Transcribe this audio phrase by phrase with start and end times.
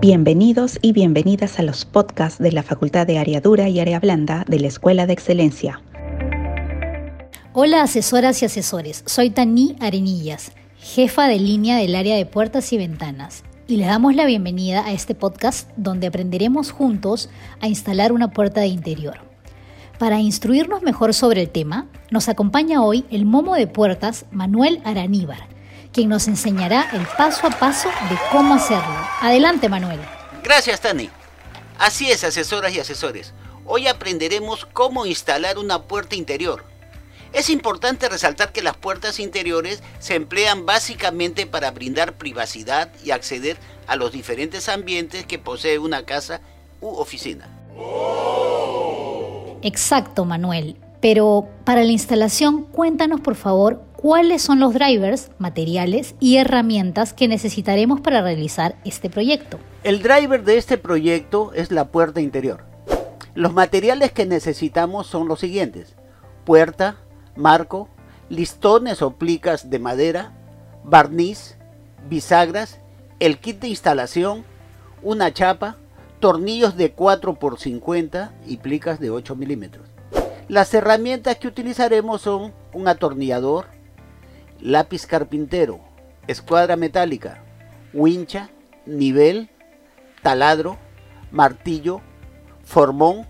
[0.00, 4.46] Bienvenidos y bienvenidas a los podcasts de la Facultad de Área Dura y Área Blanda
[4.48, 5.82] de la Escuela de Excelencia.
[7.52, 12.78] Hola asesoras y asesores, soy Tani Arenillas, jefa de línea del área de puertas y
[12.78, 17.28] ventanas, y les damos la bienvenida a este podcast donde aprenderemos juntos
[17.60, 19.18] a instalar una puerta de interior.
[19.98, 25.46] Para instruirnos mejor sobre el tema, nos acompaña hoy el momo de puertas Manuel Araníbar,
[25.92, 28.94] quien nos enseñará el paso a paso de cómo hacerlo.
[29.20, 30.00] Adelante, Manuel.
[30.42, 31.10] Gracias, Tani.
[31.78, 33.32] Así es, asesoras y asesores.
[33.64, 36.64] Hoy aprenderemos cómo instalar una puerta interior.
[37.32, 43.56] Es importante resaltar que las puertas interiores se emplean básicamente para brindar privacidad y acceder
[43.86, 46.40] a los diferentes ambientes que posee una casa
[46.80, 47.48] u oficina.
[49.62, 50.76] Exacto, Manuel.
[51.00, 57.28] Pero para la instalación, cuéntanos por favor cuáles son los drivers, materiales y herramientas que
[57.28, 59.58] necesitaremos para realizar este proyecto.
[59.84, 62.64] El driver de este proyecto es la puerta interior.
[63.34, 65.96] Los materiales que necesitamos son los siguientes.
[66.46, 66.96] Puerta,
[67.36, 67.88] marco,
[68.30, 70.32] listones o plicas de madera,
[70.82, 71.56] barniz,
[72.08, 72.80] bisagras,
[73.18, 74.44] el kit de instalación,
[75.02, 75.76] una chapa,
[76.20, 79.86] tornillos de 4 x 50 y plicas de 8 milímetros.
[80.48, 83.66] Las herramientas que utilizaremos son un atornillador,
[84.60, 85.80] lápiz carpintero,
[86.26, 87.42] escuadra metálica,
[87.92, 88.50] wincha,
[88.86, 89.50] nivel,
[90.22, 90.78] taladro,
[91.30, 92.00] martillo,
[92.64, 93.26] formón,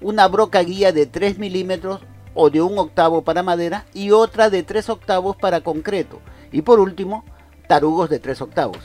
[0.00, 2.00] una broca guía de 3 milímetros
[2.34, 6.20] o de un octavo para madera y otra de 3 octavos para concreto.
[6.52, 7.24] Y por último,
[7.68, 8.78] tarugos de 3 octavos.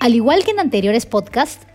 [0.00, 1.66] Al igual que en anteriores podcasts,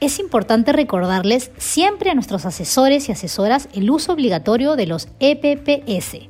[0.00, 6.28] es importante recordarles siempre a nuestros asesores y asesoras el uso obligatorio de los EPPS,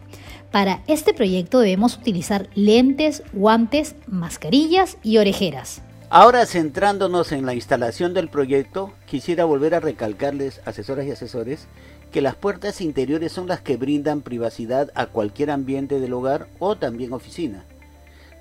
[0.54, 5.82] para este proyecto debemos utilizar lentes, guantes, mascarillas y orejeras.
[6.10, 11.66] Ahora centrándonos en la instalación del proyecto, quisiera volver a recalcarles, asesoras y asesores,
[12.12, 16.76] que las puertas interiores son las que brindan privacidad a cualquier ambiente del hogar o
[16.76, 17.64] también oficina.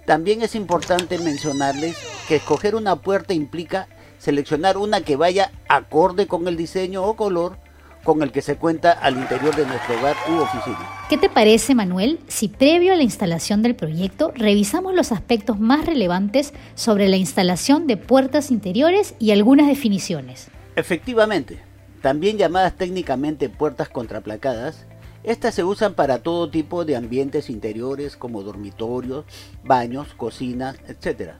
[0.06, 3.88] También es importante mencionarles que escoger una puerta implica
[4.20, 7.58] seleccionar una que vaya acorde con el diseño o color
[8.04, 10.90] con el que se cuenta al interior de nuestro hogar u oficina.
[11.10, 15.86] ¿Qué te parece, Manuel, si previo a la instalación del proyecto revisamos los aspectos más
[15.86, 20.50] relevantes sobre la instalación de puertas interiores y algunas definiciones?
[20.76, 21.60] Efectivamente,
[22.02, 24.86] también llamadas técnicamente puertas contraplacadas,
[25.24, 29.24] estas se usan para todo tipo de ambientes interiores como dormitorios,
[29.64, 31.36] baños, cocinas, etc.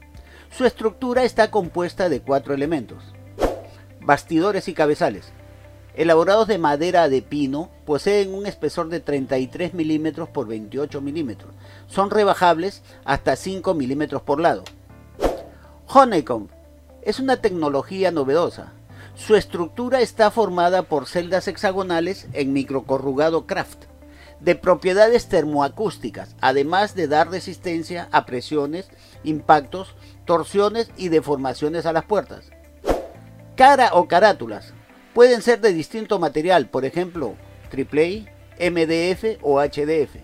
[0.50, 3.12] Su estructura está compuesta de cuatro elementos.
[4.00, 5.32] Bastidores y cabezales,
[5.94, 11.54] elaborados de madera de pino, poseen un espesor de 33 milímetros por 28 milímetros.
[11.86, 14.64] Son rebajables hasta 5 milímetros por lado.
[15.86, 16.48] Honeycomb
[17.02, 18.72] es una tecnología novedosa.
[19.14, 23.84] Su estructura está formada por celdas hexagonales en microcorrugado craft,
[24.40, 28.88] de propiedades termoacústicas, además de dar resistencia a presiones,
[29.22, 29.94] impactos,
[30.24, 32.50] torsiones y deformaciones a las puertas.
[33.54, 34.73] Cara o carátulas
[35.14, 37.36] Pueden ser de distinto material, por ejemplo,
[37.72, 40.16] AAA, MDF o HDF.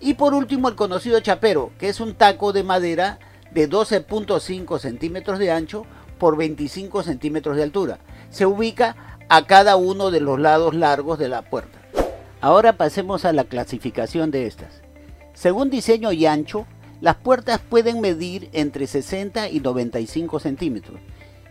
[0.00, 3.18] Y por último el conocido chapero, que es un taco de madera
[3.50, 5.84] de 12.5 centímetros de ancho
[6.18, 7.98] por 25 centímetros de altura.
[8.30, 11.78] Se ubica a cada uno de los lados largos de la puerta.
[12.40, 14.80] Ahora pasemos a la clasificación de estas.
[15.34, 16.66] Según diseño y ancho,
[17.02, 20.98] las puertas pueden medir entre 60 y 95 centímetros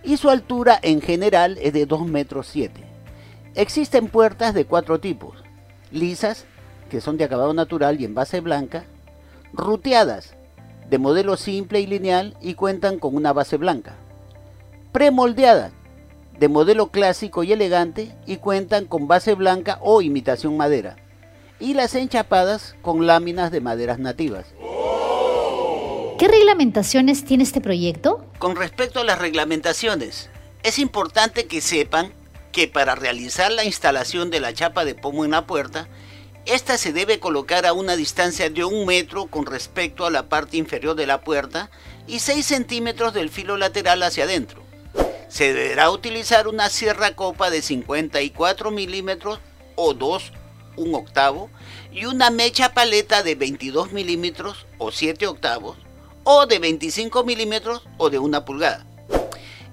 [0.08, 2.82] y su altura en general es de 2 metros 7.
[3.56, 5.36] Existen puertas de cuatro tipos,
[5.92, 6.46] lisas,
[6.90, 8.86] que son de acabado natural y en base blanca,
[9.52, 10.34] ruteadas,
[10.90, 13.96] de modelo simple y lineal y cuentan con una base blanca,
[14.94, 15.74] premoldeadas,
[16.40, 20.96] de modelo clásico y elegante y cuentan con base blanca o imitación madera,
[21.60, 24.46] y las enchapadas con láminas de maderas nativas.
[26.18, 28.27] ¿Qué reglamentaciones tiene este proyecto?
[28.40, 30.30] Con respecto a las reglamentaciones,
[30.62, 32.14] es importante que sepan
[32.52, 35.88] que para realizar la instalación de la chapa de pomo en la puerta,
[36.46, 40.58] esta se debe colocar a una distancia de un metro con respecto a la parte
[40.58, 41.72] inferior de la puerta
[42.06, 44.62] y 6 centímetros del filo lateral hacia adentro.
[45.30, 49.40] Se deberá utilizar una sierra copa de 54 milímetros
[49.76, 50.32] o 2,
[50.76, 51.50] un octavo,
[51.92, 55.87] y una mecha paleta de 22 milímetros o 7 octavos
[56.30, 58.86] o de 25 milímetros o de una pulgada.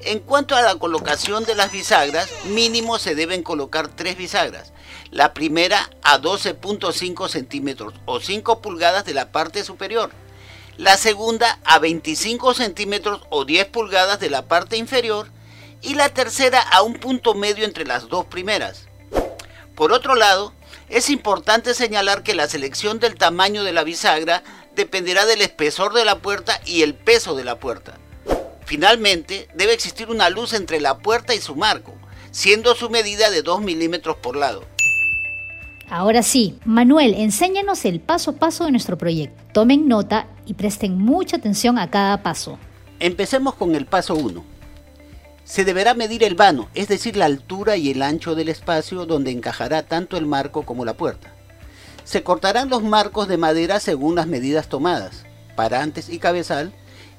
[0.02, 4.72] En cuanto a la colocación de las bisagras, mínimo se deben colocar tres bisagras.
[5.10, 10.12] La primera a 12.5 centímetros o 5 pulgadas de la parte superior.
[10.76, 15.28] la segunda a 25 centímetros o 10 pulgadas de la parte inferior
[15.82, 18.86] y la tercera a un punto medio entre las dos primeras.
[19.74, 20.52] Por otro lado,
[20.88, 24.42] es importante señalar que la selección del tamaño de la bisagra
[24.74, 27.98] dependerá del espesor de la puerta y el peso de la puerta.
[28.64, 31.94] Finalmente, debe existir una luz entre la puerta y su marco,
[32.30, 34.64] siendo su medida de 2 milímetros por lado.
[35.88, 39.42] Ahora sí, Manuel, enséñanos el paso a paso de nuestro proyecto.
[39.52, 42.58] Tomen nota y presten mucha atención a cada paso.
[43.00, 44.44] Empecemos con el paso 1.
[45.44, 49.30] Se deberá medir el vano, es decir, la altura y el ancho del espacio donde
[49.30, 51.34] encajará tanto el marco como la puerta.
[52.04, 55.24] Se cortarán los marcos de madera según las medidas tomadas,
[55.56, 56.72] parantes y cabezal,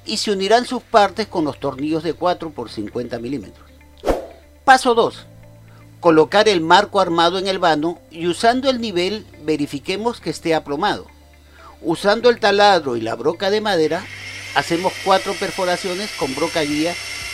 [0.05, 3.67] y se unirán sus partes con los tornillos de 4 por 50 milímetros.
[4.63, 5.25] Paso 2.
[5.99, 11.07] Colocar el marco armado en el vano y usando el nivel verifiquemos que esté aplomado.
[11.81, 14.05] Usando el taladro y la broca de madera,
[14.53, 16.93] hacemos cuatro perforaciones con broca guía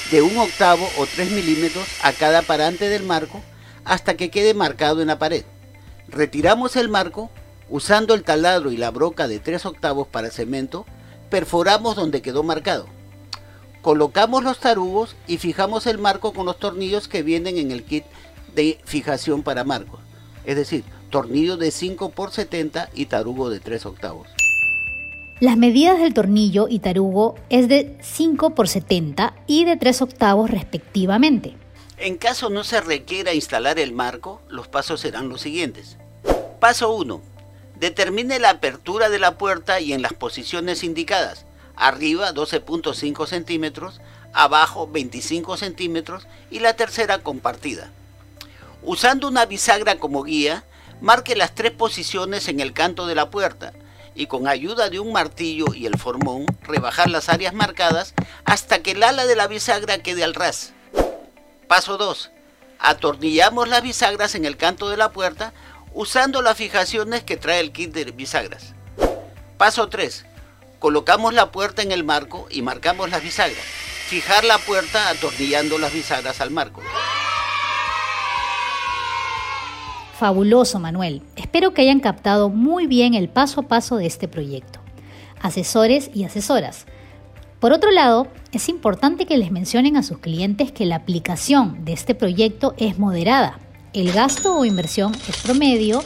[0.09, 3.41] de un octavo o 3 milímetros a cada parante del marco
[3.83, 5.43] hasta que quede marcado en la pared.
[6.07, 7.29] Retiramos el marco,
[7.71, 10.85] usando el taladro y la broca de 3 octavos para cemento,
[11.29, 12.85] perforamos donde quedó marcado.
[13.81, 18.03] Colocamos los tarugos y fijamos el marco con los tornillos que vienen en el kit
[18.53, 20.01] de fijación para marcos,
[20.45, 24.27] es decir, tornillo de 5 por 70 y tarugo de 3 octavos.
[25.39, 30.51] Las medidas del tornillo y tarugo es de 5 por 70 y de 3 octavos
[30.51, 31.55] respectivamente.
[31.97, 35.97] En caso no se requiera instalar el marco, los pasos serán los siguientes.
[36.59, 37.30] Paso 1.
[37.81, 41.47] Determine la apertura de la puerta y en las posiciones indicadas.
[41.75, 44.01] Arriba 12.5 centímetros,
[44.33, 47.89] abajo 25 centímetros y la tercera compartida.
[48.83, 50.63] Usando una bisagra como guía,
[51.01, 53.73] marque las tres posiciones en el canto de la puerta
[54.13, 58.13] y con ayuda de un martillo y el formón rebajar las áreas marcadas
[58.45, 60.73] hasta que el ala de la bisagra quede al ras.
[61.67, 62.29] Paso 2.
[62.77, 65.51] Atornillamos las bisagras en el canto de la puerta
[65.93, 68.73] usando las fijaciones que trae el kit de bisagras.
[69.57, 70.25] Paso 3.
[70.79, 73.63] Colocamos la puerta en el marco y marcamos las bisagras.
[74.07, 76.81] Fijar la puerta atornillando las bisagras al marco.
[80.17, 81.23] Fabuloso, Manuel.
[81.35, 84.79] Espero que hayan captado muy bien el paso a paso de este proyecto.
[85.41, 86.85] Asesores y asesoras.
[87.59, 91.93] Por otro lado, es importante que les mencionen a sus clientes que la aplicación de
[91.93, 93.59] este proyecto es moderada.
[93.93, 96.01] El gasto o inversión es promedio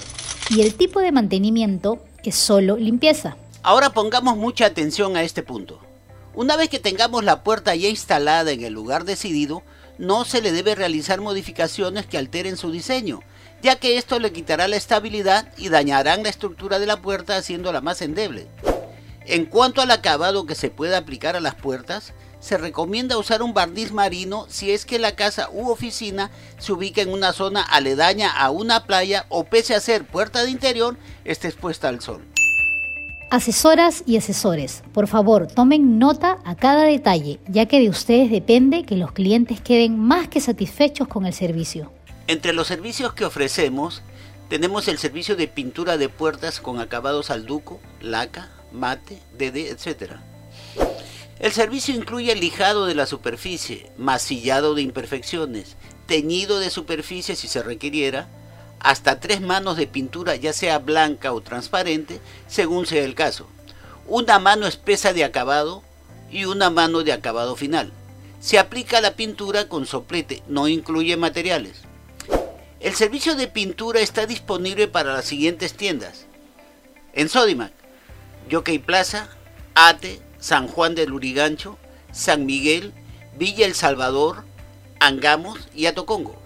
[0.50, 3.38] y el tipo de mantenimiento es solo limpieza.
[3.62, 5.80] Ahora pongamos mucha atención a este punto.
[6.34, 9.62] Una vez que tengamos la puerta ya instalada en el lugar decidido,
[10.00, 13.20] no se le debe realizar modificaciones que alteren su diseño,
[13.62, 17.82] ya que esto le quitará la estabilidad y dañarán la estructura de la puerta haciéndola
[17.82, 18.48] más endeble.
[19.28, 22.14] En cuanto al acabado que se puede aplicar a las puertas,
[22.46, 27.02] se recomienda usar un barniz marino si es que la casa u oficina se ubica
[27.02, 31.48] en una zona aledaña a una playa o pese a ser puerta de interior, esté
[31.48, 32.22] expuesta al sol.
[33.32, 38.84] Asesoras y asesores, por favor tomen nota a cada detalle, ya que de ustedes depende
[38.84, 41.92] que los clientes queden más que satisfechos con el servicio.
[42.28, 44.04] Entre los servicios que ofrecemos,
[44.50, 50.20] tenemos el servicio de pintura de puertas con acabados al duco, laca, mate, DD, etc.
[51.40, 55.76] El servicio incluye el lijado de la superficie, masillado de imperfecciones,
[56.08, 58.30] teñido de superficie si se requiriera,
[58.80, 63.48] hasta tres manos de pintura ya sea blanca o transparente, según sea el caso,
[64.08, 65.84] una mano espesa de acabado
[66.32, 67.92] y una mano de acabado final.
[68.40, 71.82] Se aplica la pintura con soplete, no incluye materiales.
[72.80, 76.28] El servicio de pintura está disponible para las siguientes tiendas.
[77.14, 77.72] En Sodimac,
[78.52, 79.30] Jockey Plaza,
[79.74, 81.80] Ate, San Juan del Urigancho,
[82.12, 82.94] San Miguel,
[83.36, 84.44] Villa El Salvador,
[85.00, 86.40] Angamos y Atocongo.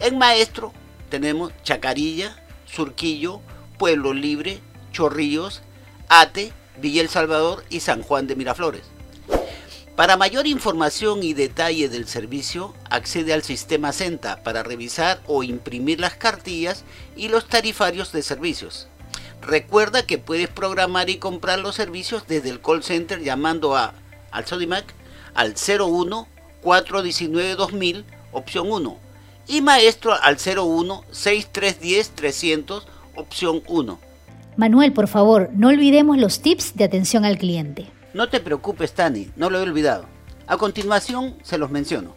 [0.00, 0.72] En Maestro
[1.10, 3.42] tenemos Chacarilla, Surquillo,
[3.78, 5.60] Pueblo Libre, Chorrillos,
[6.08, 8.84] Ate, Villa El Salvador y San Juan de Miraflores.
[9.96, 16.00] Para mayor información y detalle del servicio, accede al sistema CENTA para revisar o imprimir
[16.00, 16.84] las cartillas
[17.16, 18.88] y los tarifarios de servicios.
[19.46, 23.94] Recuerda que puedes programar y comprar los servicios desde el call center llamando a
[24.32, 24.84] al Sodimac
[25.34, 26.26] al 01
[26.62, 28.98] 419 2000 opción 1
[29.46, 33.98] y maestro al 01 6310 300 opción 1.
[34.56, 37.86] Manuel, por favor, no olvidemos los tips de atención al cliente.
[38.14, 40.06] No te preocupes, Tani, no lo he olvidado.
[40.48, 42.16] A continuación se los menciono.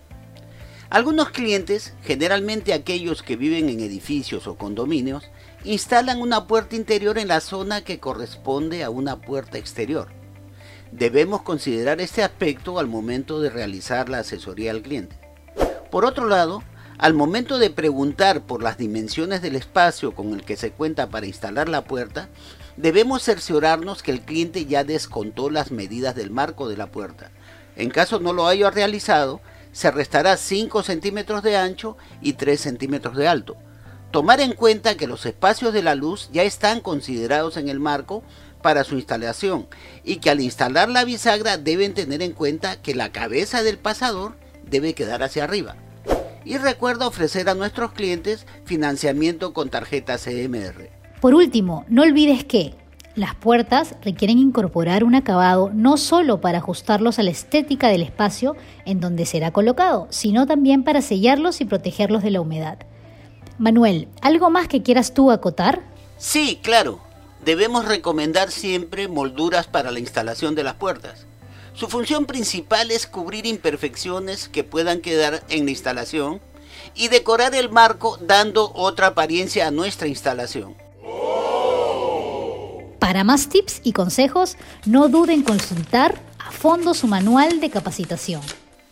[0.89, 5.29] Algunos clientes, generalmente aquellos que viven en edificios o condominios,
[5.63, 10.07] instalan una puerta interior en la zona que corresponde a una puerta exterior.
[10.91, 15.17] Debemos considerar este aspecto al momento de realizar la asesoría al cliente.
[15.91, 16.63] Por otro lado,
[16.97, 21.27] al momento de preguntar por las dimensiones del espacio con el que se cuenta para
[21.27, 22.29] instalar la puerta,
[22.77, 27.31] debemos cerciorarnos que el cliente ya descontó las medidas del marco de la puerta.
[27.75, 33.15] En caso no lo haya realizado, se restará 5 centímetros de ancho y 3 centímetros
[33.15, 33.57] de alto.
[34.11, 38.23] Tomar en cuenta que los espacios de la luz ya están considerados en el marco
[38.63, 39.67] para su instalación
[40.03, 44.35] y que al instalar la bisagra deben tener en cuenta que la cabeza del pasador
[44.67, 45.75] debe quedar hacia arriba.
[46.43, 50.89] Y recuerda ofrecer a nuestros clientes financiamiento con tarjeta CMR.
[51.21, 52.73] Por último, no olvides que
[53.13, 58.55] las puertas requieren incorporar un acabado no solo para ajustarlos a la estética del espacio
[58.85, 62.79] en donde será colocado, sino también para sellarlos y protegerlos de la humedad.
[63.59, 65.81] Manuel, ¿algo más que quieras tú acotar?
[66.17, 67.01] Sí, claro.
[67.43, 71.25] Debemos recomendar siempre molduras para la instalación de las puertas.
[71.73, 76.39] Su función principal es cubrir imperfecciones que puedan quedar en la instalación
[76.95, 80.75] y decorar el marco dando otra apariencia a nuestra instalación.
[82.99, 88.41] Para más tips y consejos, no duden en consultar a fondo su manual de capacitación.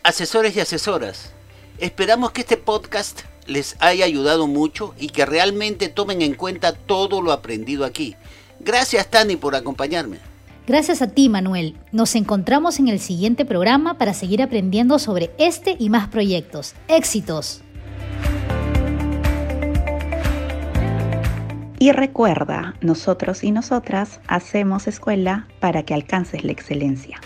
[0.04, 1.32] Asesores y asesoras,
[1.78, 7.22] esperamos que este podcast les haya ayudado mucho y que realmente tomen en cuenta todo
[7.22, 8.16] lo aprendido aquí.
[8.60, 10.20] Gracias Tani por acompañarme.
[10.68, 11.77] Gracias a ti Manuel.
[11.92, 16.75] Nos encontramos en el siguiente programa para seguir aprendiendo sobre este y más proyectos.
[16.88, 17.62] Éxitos.
[21.80, 27.22] Y recuerda, nosotros y nosotras hacemos escuela para que alcances la excelencia.